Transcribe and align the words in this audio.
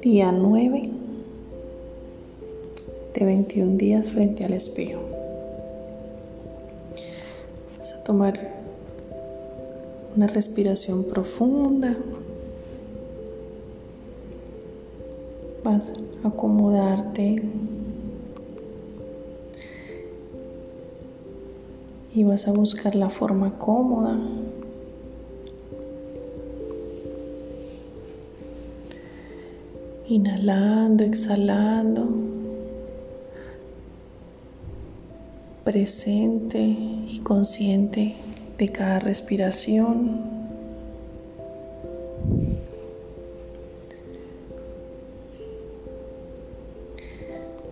Día 0.00 0.32
9 0.32 0.90
de 3.14 3.24
21 3.24 3.76
días 3.76 4.10
frente 4.10 4.46
al 4.46 4.54
espejo. 4.54 5.00
Vas 7.78 7.92
a 7.92 8.04
tomar 8.04 8.38
una 10.16 10.26
respiración 10.26 11.04
profunda. 11.04 11.94
Vas 15.62 15.92
a 16.24 16.28
acomodarte 16.28 17.42
y 22.18 22.24
vas 22.24 22.48
a 22.48 22.52
buscar 22.52 22.96
la 22.96 23.10
forma 23.10 23.56
cómoda 23.58 24.18
Inhalando, 30.08 31.04
exhalando. 31.04 32.08
Presente 35.64 36.58
y 36.58 37.20
consciente 37.22 38.16
de 38.56 38.72
cada 38.72 39.00
respiración. 39.00 40.22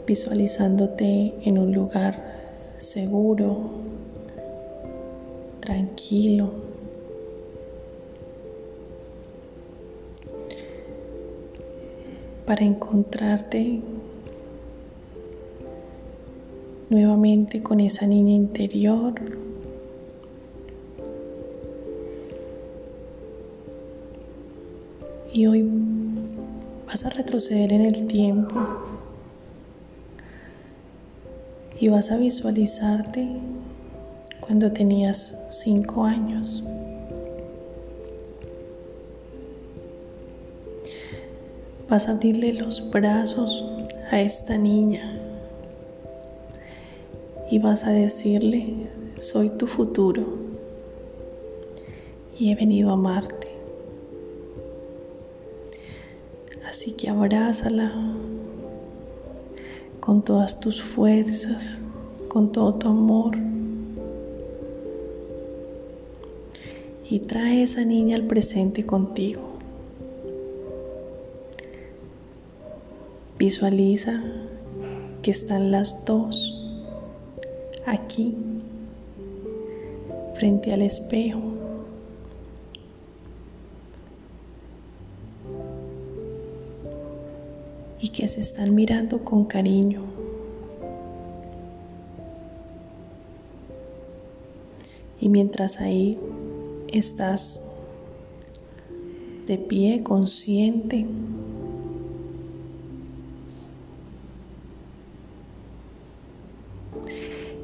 Visualizándote 0.07 1.33
en 1.43 1.57
un 1.57 1.73
lugar 1.73 2.23
seguro, 2.77 3.96
tranquilo. 5.66 6.48
para 12.46 12.65
encontrarte 12.65 13.80
nuevamente 16.88 17.60
con 17.60 17.80
esa 17.80 18.07
niña 18.07 18.35
interior. 18.35 19.15
Y 25.32 25.46
hoy 25.46 25.69
vas 26.87 27.04
a 27.04 27.10
retroceder 27.10 27.73
en 27.73 27.82
el 27.82 28.07
tiempo 28.07 28.54
y 31.79 31.88
vas 31.88 32.10
a 32.13 32.16
visualizarte 32.16 33.29
cuando 34.47 34.71
tenías 34.71 35.37
cinco 35.51 36.05
años. 36.05 36.63
Vas 41.91 42.07
a 42.07 42.13
abrirle 42.13 42.53
los 42.53 42.91
brazos 42.91 43.65
a 44.11 44.21
esta 44.21 44.57
niña 44.57 45.19
y 47.51 47.59
vas 47.59 47.85
a 47.85 47.91
decirle, 47.91 48.88
soy 49.19 49.51
tu 49.51 49.66
futuro 49.66 50.25
y 52.38 52.53
he 52.53 52.55
venido 52.55 52.91
a 52.91 52.95
amarte. 52.95 53.49
Así 56.69 56.93
que 56.93 57.10
abrázala 57.10 57.93
con 59.99 60.23
todas 60.23 60.60
tus 60.60 60.83
fuerzas, 60.83 61.79
con 62.29 62.53
todo 62.53 62.75
tu 62.75 62.88
amor. 62.88 63.37
Y 67.09 67.21
trae 67.21 67.62
esa 67.62 67.84
niña 67.84 68.16
al 68.16 68.25
presente 68.25 68.84
contigo. 68.84 69.43
Visualiza 73.38 74.22
que 75.22 75.31
están 75.31 75.70
las 75.70 76.04
dos 76.04 76.53
aquí 77.86 78.34
frente 80.34 80.72
al 80.72 80.82
espejo. 80.82 81.41
Y 88.00 88.08
que 88.08 88.26
se 88.26 88.41
están 88.41 88.75
mirando 88.75 89.25
con 89.25 89.44
cariño. 89.44 90.02
Y 95.20 95.28
mientras 95.28 95.81
ahí 95.81 96.19
estás 96.92 97.60
de 99.47 99.58
pie 99.58 100.02
consciente, 100.02 101.06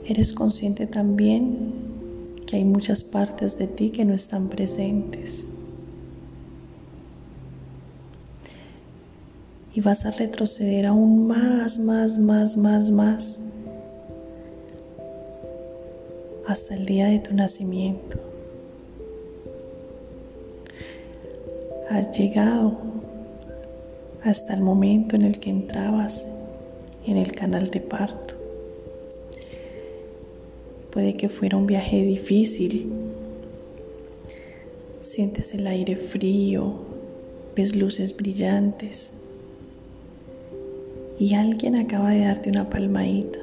Eres 0.05 0.32
consciente 0.32 0.87
también 0.87 1.72
que 2.47 2.56
hay 2.56 2.65
muchas 2.65 3.05
partes 3.05 3.56
de 3.56 3.69
ti 3.69 3.91
que 3.91 4.05
no 4.05 4.15
están 4.15 4.49
presentes. 4.49 5.47
Y 9.75 9.81
vas 9.81 10.05
a 10.05 10.11
retroceder 10.11 10.87
aún 10.87 11.28
más, 11.28 11.78
más, 11.78 12.19
más, 12.19 12.56
más, 12.56 12.91
más 12.91 13.38
hasta 16.47 16.75
el 16.75 16.84
día 16.84 17.06
de 17.06 17.21
tu 17.21 17.32
nacimiento. 17.32 18.31
Has 21.93 22.11
llegado 22.19 22.73
hasta 24.25 24.55
el 24.55 24.63
momento 24.63 25.15
en 25.15 25.25
el 25.25 25.39
que 25.39 25.51
entrabas 25.51 26.27
en 27.07 27.19
el 27.19 27.33
canal 27.33 27.71
de 27.71 27.81
parto. 27.81 28.33
Puede 30.91 31.19
que 31.19 31.29
fuera 31.29 31.59
un 31.59 31.67
viaje 31.67 32.03
difícil. 32.03 32.91
Sientes 35.03 35.53
el 35.53 35.67
aire 35.67 35.97
frío, 35.97 36.73
ves 37.55 37.77
luces 37.77 38.17
brillantes 38.17 39.13
y 41.19 41.35
alguien 41.35 41.77
acaba 41.77 42.09
de 42.09 42.21
darte 42.21 42.49
una 42.49 42.71
palmadita. 42.71 43.39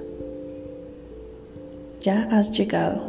Ya 2.01 2.23
has 2.31 2.51
llegado. 2.51 3.08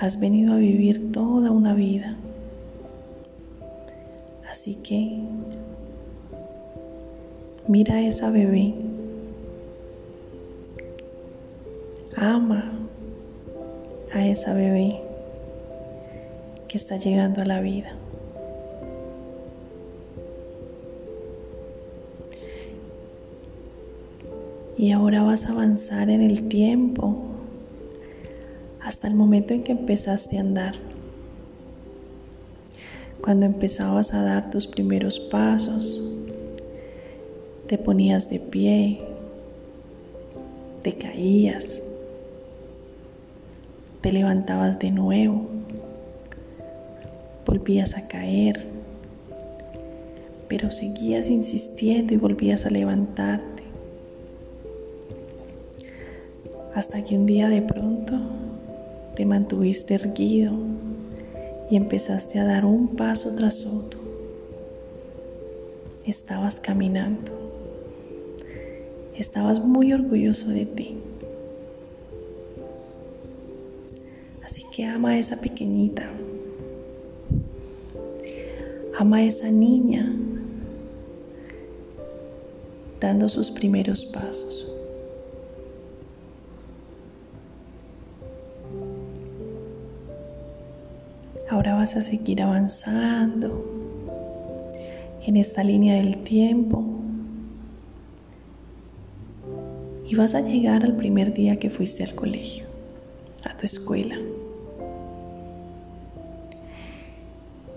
Has 0.00 0.18
venido 0.18 0.54
a 0.54 0.56
vivir 0.56 1.12
toda 1.12 1.50
una 1.50 1.74
vida. 1.74 2.16
Así 4.50 4.76
que 4.76 5.20
mira 7.68 7.96
a 7.96 8.06
esa 8.06 8.30
bebé 8.30 8.74
ama 12.16 12.72
a 14.14 14.26
esa 14.26 14.54
bebé 14.54 14.98
que 16.66 16.78
está 16.78 16.96
llegando 16.96 17.42
a 17.42 17.44
la 17.44 17.60
vida. 17.60 17.92
Y 24.78 24.92
ahora 24.92 25.22
vas 25.22 25.44
a 25.44 25.50
avanzar 25.50 26.08
en 26.08 26.22
el 26.22 26.48
tiempo 26.48 27.29
hasta 28.90 29.06
el 29.06 29.14
momento 29.14 29.54
en 29.54 29.62
que 29.62 29.70
empezaste 29.70 30.36
a 30.36 30.40
andar. 30.40 30.74
Cuando 33.22 33.46
empezabas 33.46 34.12
a 34.12 34.22
dar 34.24 34.50
tus 34.50 34.66
primeros 34.66 35.20
pasos, 35.20 36.00
te 37.68 37.78
ponías 37.78 38.28
de 38.30 38.40
pie, 38.40 39.00
te 40.82 40.94
caías, 40.94 41.80
te 44.00 44.10
levantabas 44.10 44.80
de 44.80 44.90
nuevo, 44.90 45.46
volvías 47.46 47.96
a 47.96 48.08
caer, 48.08 48.66
pero 50.48 50.72
seguías 50.72 51.30
insistiendo 51.30 52.12
y 52.12 52.16
volvías 52.16 52.66
a 52.66 52.70
levantarte. 52.70 53.62
Hasta 56.74 57.04
que 57.04 57.16
un 57.16 57.26
día 57.26 57.48
de 57.48 57.62
pronto 57.62 58.49
te 59.20 59.26
mantuviste 59.26 59.92
erguido 59.96 60.54
y 61.70 61.76
empezaste 61.76 62.38
a 62.38 62.46
dar 62.46 62.64
un 62.64 62.96
paso 62.96 63.36
tras 63.36 63.66
otro. 63.66 64.00
Estabas 66.06 66.58
caminando. 66.58 67.30
Estabas 69.18 69.62
muy 69.62 69.92
orgulloso 69.92 70.48
de 70.48 70.64
ti. 70.64 70.96
ama 74.82 75.10
a 75.10 75.18
esa 75.18 75.36
pequeñita. 75.36 76.08
Ama 78.98 79.18
a 79.18 79.24
esa 79.24 79.50
niña 79.50 80.10
dando 82.98 83.28
sus 83.28 83.50
primeros 83.50 84.06
pasos. 84.06 84.79
Ahora 91.60 91.74
vas 91.74 91.94
a 91.94 92.00
seguir 92.00 92.40
avanzando 92.40 93.62
en 95.26 95.36
esta 95.36 95.62
línea 95.62 95.96
del 95.96 96.24
tiempo 96.24 96.82
y 100.08 100.14
vas 100.14 100.34
a 100.34 100.40
llegar 100.40 100.84
al 100.84 100.96
primer 100.96 101.34
día 101.34 101.58
que 101.58 101.68
fuiste 101.68 102.02
al 102.02 102.14
colegio, 102.14 102.64
a 103.44 103.54
tu 103.58 103.66
escuela. 103.66 104.16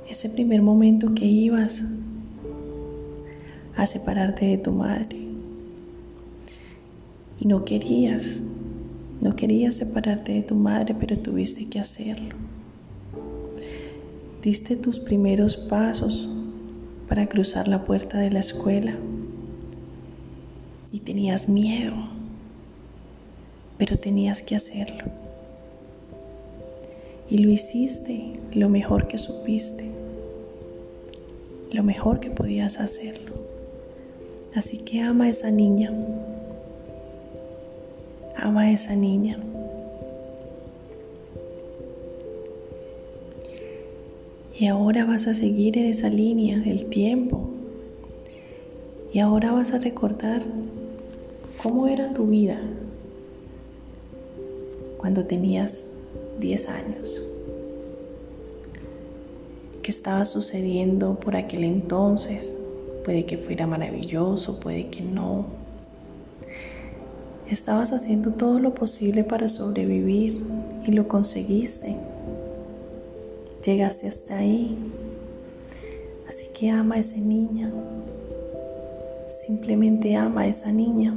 Ese 0.09 0.29
primer 0.29 0.62
momento 0.62 1.13
que 1.13 1.25
ibas 1.25 1.81
a 3.75 3.86
separarte 3.86 4.45
de 4.45 4.59
tu 4.59 4.71
madre 4.71 5.18
y 7.38 7.47
no 7.47 7.65
querías, 7.65 8.39
no 9.21 9.36
querías 9.36 9.75
separarte 9.75 10.31
de 10.31 10.44
tu 10.44 10.56
madre, 10.56 10.95
pero 10.97 11.18
tuviste 11.18 11.68
que 11.68 11.81
hacerlo. 11.81 12.62
Diste 14.43 14.75
tus 14.75 14.99
primeros 14.99 15.55
pasos 15.55 16.27
para 17.07 17.27
cruzar 17.27 17.69
la 17.69 17.85
puerta 17.85 18.17
de 18.17 18.29
la 18.29 18.41
escuela 18.41 18.93
y 20.91 20.99
tenías 20.99 21.47
miedo, 21.47 21.95
pero 23.77 23.97
tenías 23.97 24.41
que 24.41 24.57
hacerlo. 24.57 25.05
Y 27.29 27.37
lo 27.37 27.49
hiciste 27.49 28.37
lo 28.53 28.67
mejor 28.67 29.07
que 29.07 29.17
supiste, 29.17 29.89
lo 31.71 31.83
mejor 31.83 32.19
que 32.19 32.29
podías 32.29 32.81
hacerlo. 32.81 33.31
Así 34.55 34.79
que 34.79 34.99
ama 34.99 35.23
a 35.23 35.29
esa 35.29 35.51
niña, 35.51 35.89
ama 38.35 38.63
a 38.63 38.71
esa 38.71 38.93
niña. 38.93 39.37
Y 44.59 44.67
ahora 44.67 45.05
vas 45.05 45.25
a 45.25 45.33
seguir 45.33 45.79
en 45.79 45.85
esa 45.85 46.09
línea 46.09 46.59
del 46.59 46.85
tiempo. 46.85 47.50
Y 49.11 49.19
ahora 49.19 49.51
vas 49.51 49.71
a 49.71 49.79
recordar 49.79 50.44
cómo 51.61 51.88
era 51.88 52.13
tu 52.13 52.27
vida 52.27 52.59
cuando 54.97 55.25
tenías 55.25 55.88
10 56.39 56.69
años. 56.69 57.21
¿Qué 59.81 59.89
estaba 59.89 60.25
sucediendo 60.25 61.15
por 61.15 61.35
aquel 61.35 61.63
entonces? 61.63 62.53
Puede 63.03 63.25
que 63.25 63.38
fuera 63.38 63.65
maravilloso, 63.65 64.59
puede 64.59 64.88
que 64.88 65.01
no. 65.01 65.45
Estabas 67.50 67.91
haciendo 67.91 68.31
todo 68.31 68.59
lo 68.59 68.73
posible 68.75 69.23
para 69.23 69.47
sobrevivir 69.47 70.41
y 70.85 70.91
lo 70.91 71.07
conseguiste. 71.07 71.97
Llegaste 73.63 74.10
hasta 74.10 74.39
ahí. 74.39 74.77
Así 76.27 76.48
que 76.54 76.69
ama 76.69 76.95
a 76.95 77.00
esa 77.00 77.15
niña. 77.15 77.71
Simplemente 79.31 80.18
ama 80.18 80.42
a 80.42 80.48
esa 80.48 80.69
niña. 80.69 81.13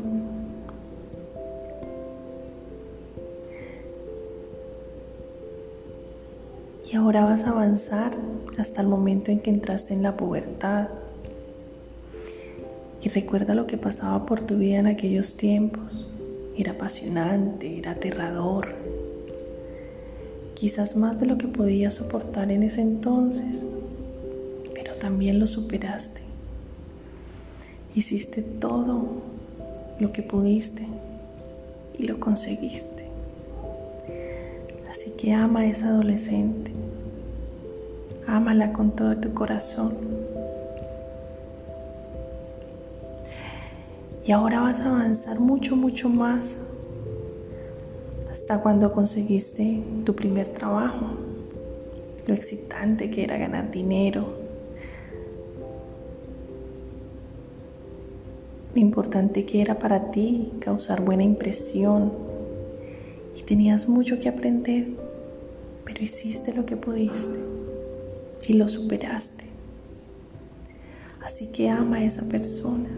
Y 6.89 6.95
ahora 6.95 7.25
vas 7.25 7.43
a 7.43 7.51
avanzar 7.51 8.13
hasta 8.59 8.81
el 8.81 8.87
momento 8.87 9.33
en 9.33 9.41
que 9.41 9.51
entraste 9.51 9.93
en 9.93 10.05
la 10.05 10.17
pubertad. 10.17 10.89
Y 13.03 13.09
recuerda 13.09 13.57
lo 13.57 13.67
que 13.67 13.77
pasaba 13.77 14.25
por 14.25 14.41
tu 14.41 14.57
vida 14.57 14.79
en 14.79 14.87
aquellos 14.87 15.37
tiempos. 15.37 15.83
Era 16.57 16.73
apasionante, 16.73 17.77
era 17.77 17.91
aterrador, 17.91 18.69
quizás 20.57 20.97
más 20.97 21.21
de 21.21 21.27
lo 21.27 21.37
que 21.37 21.49
podías 21.49 21.95
soportar 21.95 22.51
en 22.51 22.63
ese 22.63 22.81
entonces, 22.81 23.65
pero 24.75 24.95
también 24.95 25.39
lo 25.39 25.47
superaste. 25.47 26.23
Hiciste 27.95 28.41
todo 28.43 29.05
lo 30.01 30.13
que 30.13 30.23
pudiste 30.23 30.87
y 31.99 32.07
lo 32.07 32.19
conseguiste. 32.19 33.05
Así 34.91 35.11
que 35.19 35.35
ama 35.35 35.61
a 35.61 35.67
esa 35.67 35.89
adolescente, 35.89 36.73
ámala 38.27 38.73
con 38.73 38.97
todo 38.97 39.15
tu 39.15 39.35
corazón. 39.35 39.95
Y 44.27 44.33
ahora 44.33 44.61
vas 44.61 44.81
a 44.81 44.87
avanzar 44.87 45.39
mucho, 45.39 45.77
mucho 45.77 46.09
más 46.09 46.61
hasta 48.47 48.63
cuando 48.63 48.93
conseguiste 48.93 49.83
tu 50.05 50.15
primer 50.15 50.47
trabajo, 50.47 51.17
lo 52.29 52.33
excitante 52.33 53.11
que 53.11 53.25
era 53.25 53.37
ganar 53.37 53.73
dinero, 53.73 54.25
lo 58.73 58.81
importante 58.81 59.45
que 59.47 59.61
era 59.61 59.81
para 59.81 60.13
ti 60.13 60.53
causar 60.61 61.05
buena 61.05 61.25
impresión 61.25 62.13
y 63.37 63.43
tenías 63.43 63.89
mucho 63.89 64.21
que 64.21 64.29
aprender, 64.29 64.87
pero 65.85 66.05
hiciste 66.05 66.55
lo 66.55 66.65
que 66.67 66.77
pudiste 66.77 67.41
y 68.47 68.53
lo 68.53 68.69
superaste. 68.69 69.43
Así 71.21 71.49
que 71.49 71.69
ama 71.69 71.97
a 71.97 72.05
esa 72.05 72.23
persona, 72.29 72.91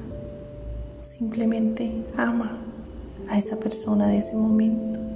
simplemente 1.01 1.91
ama 2.19 2.59
a 3.31 3.39
esa 3.39 3.57
persona 3.59 4.09
de 4.09 4.19
ese 4.19 4.37
momento. 4.37 5.09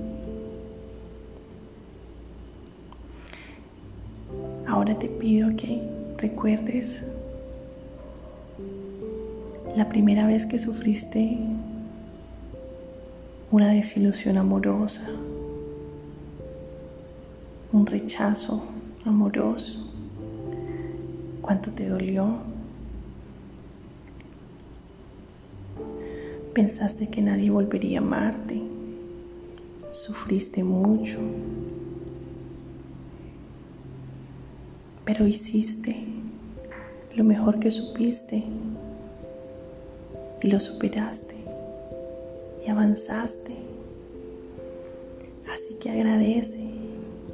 Ahora 4.73 4.99
te 4.99 5.07
pido 5.07 5.55
que 5.55 5.87
recuerdes 6.17 7.05
la 9.77 9.87
primera 9.91 10.27
vez 10.27 10.47
que 10.47 10.59
sufriste 10.59 11.37
una 13.51 13.69
desilusión 13.69 14.39
amorosa, 14.39 15.07
un 17.71 17.85
rechazo 17.85 18.63
amoroso, 19.05 19.93
cuánto 21.43 21.71
te 21.73 21.87
dolió. 21.87 22.39
Pensaste 26.55 27.11
que 27.11 27.21
nadie 27.21 27.51
volvería 27.51 27.99
a 27.99 28.03
amarte, 28.03 28.63
sufriste 29.93 30.65
mucho, 30.65 31.19
pero 35.13 35.27
hiciste 35.27 35.95
lo 37.15 37.23
mejor 37.23 37.61
que 37.61 37.71
supiste 37.71 38.43
y 40.43 40.49
lo 40.49 40.59
superaste 40.59 41.35
y 42.65 42.71
avanzaste. 42.71 43.53
Así 45.53 45.75
que 45.75 45.91
agradece 45.91 46.61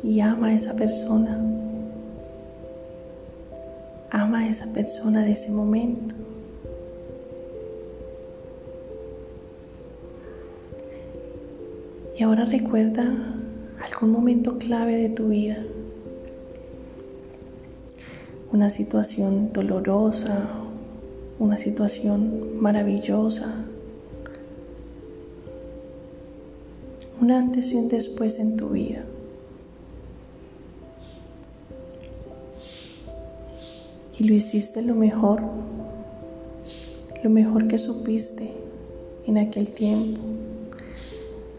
y 0.03 0.19
ama 0.19 0.49
a 0.49 0.55
esa 0.55 0.75
persona. 0.75 1.39
Ama 4.11 4.41
a 4.41 4.49
esa 4.49 4.67
persona 4.73 5.25
de 5.25 5.33
ese 5.33 5.51
momento. 5.51 6.17
Y 12.19 12.25
ahora 12.25 12.45
recuerda 12.45 13.05
algún 13.89 14.11
momento 14.11 14.59
clave 14.59 14.97
de 14.97 15.11
tu 15.11 15.29
vida 15.29 15.59
una 18.59 18.71
situación 18.71 19.53
dolorosa, 19.53 20.49
una 21.39 21.57
situación 21.57 22.61
maravillosa, 22.61 23.55
un 27.21 27.31
antes 27.31 27.71
y 27.71 27.77
un 27.77 27.87
después 27.87 28.41
en 28.41 28.57
tu 28.57 28.71
vida. 28.71 29.05
Y 34.19 34.25
lo 34.25 34.35
hiciste 34.35 34.83
lo 34.83 34.97
mejor, 34.97 35.41
lo 37.23 37.31
mejor 37.31 37.69
que 37.69 37.79
supiste 37.79 38.51
en 39.29 39.39
aquel 39.39 39.71
tiempo, 39.71 40.21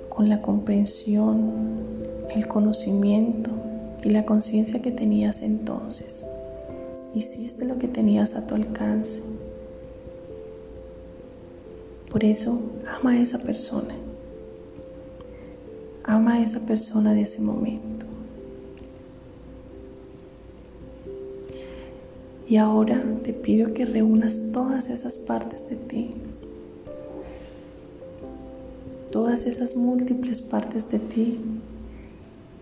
con 0.10 0.28
la 0.28 0.42
comprensión, 0.42 1.54
el 2.36 2.46
conocimiento 2.50 3.52
y 4.04 4.10
la 4.10 4.26
conciencia 4.26 4.82
que 4.82 4.92
tenías 4.92 5.42
entonces. 5.42 6.26
Hiciste 7.16 7.66
lo 7.66 7.80
que 7.80 7.88
tenías 7.88 8.36
a 8.36 8.46
tu 8.46 8.54
alcance. 8.54 9.24
Por 12.12 12.24
eso, 12.24 12.62
ama 12.88 13.12
a 13.12 13.22
esa 13.22 13.40
persona. 13.40 13.96
Ama 16.04 16.36
a 16.36 16.44
esa 16.44 16.60
persona 16.60 17.14
de 17.14 17.22
ese 17.22 17.42
momento. 17.42 18.06
Y 22.48 22.58
ahora 22.58 23.04
te 23.24 23.34
pido 23.34 23.74
que 23.74 23.86
reúnas 23.86 24.52
todas 24.54 24.90
esas 24.90 25.18
partes 25.18 25.68
de 25.68 25.76
ti. 25.76 26.12
Todas 29.12 29.46
esas 29.48 29.76
múltiples 29.76 30.42
partes 30.42 30.90
de 30.92 31.00
ti 31.00 31.40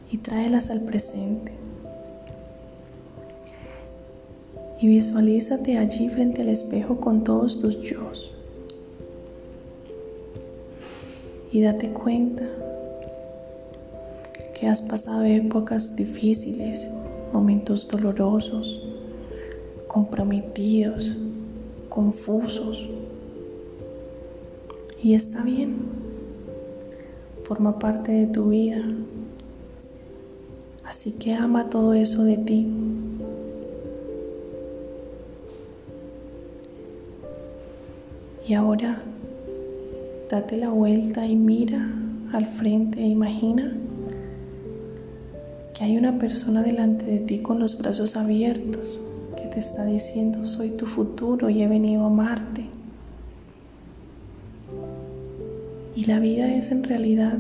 y 0.10 0.18
tráelas 0.20 0.70
al 0.70 0.82
presente 0.82 1.67
y 4.80 4.88
visualízate 4.88 5.78
allí 5.78 6.10
frente 6.10 6.42
al 6.42 6.50
espejo 6.50 6.98
con 6.98 7.24
todos 7.24 7.58
tus 7.58 7.82
yo. 7.82 8.08
Y 11.52 11.62
date 11.62 11.90
cuenta 11.90 12.48
que 14.60 14.68
has 14.68 14.82
pasado 14.82 15.24
épocas 15.24 15.96
difíciles, 15.96 16.90
momentos 17.34 17.88
dolorosos, 17.88 18.84
comprometidos, 19.88 21.16
confusos. 21.90 22.90
Y 25.02 25.14
está 25.14 25.42
bien, 25.44 25.78
forma 27.46 27.80
parte 27.80 28.12
de 28.12 28.28
tu 28.28 28.50
vida. 28.50 28.84
Así 30.84 31.12
que 31.12 31.34
ama 31.34 31.70
todo 31.70 31.94
eso 31.94 32.24
de 32.24 32.38
ti. 32.38 32.68
Y 38.48 38.54
ahora 38.54 38.98
date 40.32 40.56
la 40.56 40.70
vuelta 40.70 41.26
y 41.26 41.36
mira 41.36 41.86
al 42.32 42.46
frente 42.46 43.02
e 43.02 43.08
imagina 43.08 43.74
que 45.74 45.84
hay 45.84 45.98
una 45.98 46.18
persona 46.18 46.64
delante 46.64 47.04
de 47.04 47.20
ti 47.20 47.40
con 47.40 47.60
los 47.60 47.78
brazos 47.78 48.16
abiertos 48.16 49.02
que 49.36 49.48
te 49.48 49.60
está 49.60 49.84
diciendo, 49.84 50.46
soy 50.46 50.78
tu 50.78 50.86
futuro 50.86 51.50
y 51.50 51.62
he 51.62 51.68
venido 51.68 52.04
a 52.04 52.08
amarte. 52.08 52.64
Y 55.98 56.06
la 56.06 56.20
vida 56.20 56.48
es 56.56 56.72
en 56.72 56.86
realidad 56.86 57.38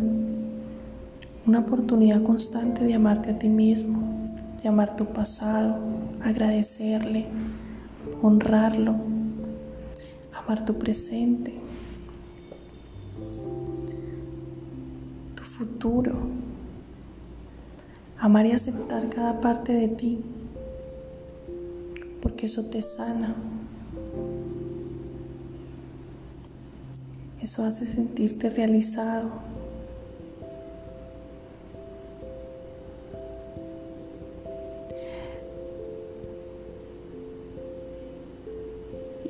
una 1.45 1.59
oportunidad 1.59 2.21
constante 2.21 2.83
de 2.83 2.95
amarte 2.95 3.29
a 3.29 3.39
ti 3.39 3.47
mismo, 3.47 4.29
de 4.61 4.67
amar 4.67 4.97
tu 4.97 5.05
pasado, 5.05 5.77
agradecerle, 6.21 7.27
honrarlo 8.21 9.16
tu 10.55 10.79
presente, 10.79 11.53
tu 15.35 15.43
futuro, 15.43 16.13
amar 18.17 18.45
y 18.45 18.53
aceptar 18.53 19.09
cada 19.09 19.41
parte 19.41 19.73
de 19.73 19.89
ti, 19.89 20.19
porque 22.21 22.45
eso 22.45 22.69
te 22.69 22.81
sana. 22.81 23.35
Eso 27.41 27.63
hace 27.63 27.85
sentirte 27.85 28.49
realizado. 28.49 29.56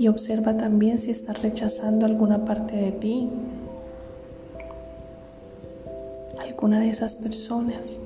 Y 0.07 0.09
observa 0.09 0.55
también 0.55 0.99
si 0.99 1.11
estás 1.11 1.41
rechazando 1.41 2.05
alguna 2.05 2.45
parte 2.45 2.77
de 2.77 2.93
ti, 2.93 3.29
alguna 6.39 6.79
de 6.79 6.89
esas 6.89 7.15
personas 7.15 7.97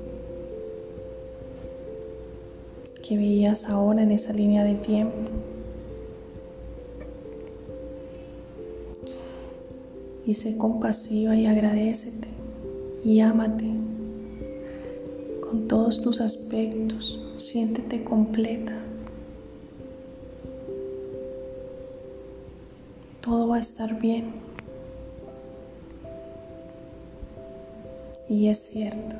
que 3.07 3.17
veías 3.17 3.65
ahora 3.65 4.01
en 4.01 4.09
esa 4.09 4.33
línea 4.33 4.63
de 4.63 4.73
tiempo. 4.73 5.15
Y 10.25 10.33
sé 10.33 10.57
compasiva 10.57 11.35
y 11.35 11.45
agradecete 11.45 12.29
y 13.05 13.19
ámate 13.19 13.71
con 15.47 15.67
todos 15.67 16.01
tus 16.01 16.19
aspectos, 16.19 17.19
siéntete 17.37 18.03
completa. 18.03 18.80
Todo 23.21 23.47
va 23.47 23.57
a 23.57 23.59
estar 23.59 23.99
bien. 23.99 24.33
Y 28.27 28.47
es 28.47 28.59
cierto. 28.59 29.15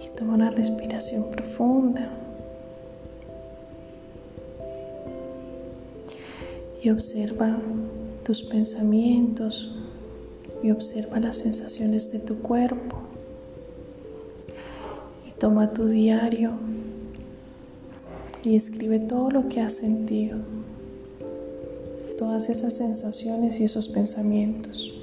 Y 0.00 0.16
toma 0.16 0.34
una 0.34 0.50
respiración 0.50 1.30
profunda. 1.30 2.08
Y 6.82 6.90
observa 6.90 7.58
tus 8.24 8.42
pensamientos 8.42 9.70
y 10.62 10.70
observa 10.70 11.18
las 11.18 11.38
sensaciones 11.38 12.12
de 12.12 12.20
tu 12.20 12.40
cuerpo. 12.40 12.96
Y 15.26 15.32
toma 15.38 15.72
tu 15.72 15.86
diario 15.86 16.52
y 18.44 18.56
escribe 18.56 18.98
todo 18.98 19.30
lo 19.30 19.48
que 19.48 19.60
has 19.60 19.74
sentido, 19.74 20.38
todas 22.18 22.48
esas 22.48 22.76
sensaciones 22.76 23.60
y 23.60 23.64
esos 23.64 23.88
pensamientos. 23.88 25.01